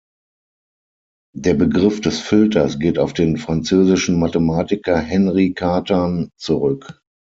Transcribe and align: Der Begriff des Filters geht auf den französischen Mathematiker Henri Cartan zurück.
Der 1.35 1.53
Begriff 1.53 2.01
des 2.01 2.19
Filters 2.21 2.79
geht 2.79 2.97
auf 2.97 3.13
den 3.13 3.37
französischen 3.37 4.19
Mathematiker 4.19 4.97
Henri 4.97 5.53
Cartan 5.53 6.31
zurück. 6.37 6.99